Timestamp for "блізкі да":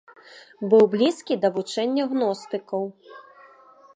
0.93-1.51